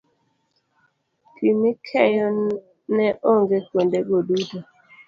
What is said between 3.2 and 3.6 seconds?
onge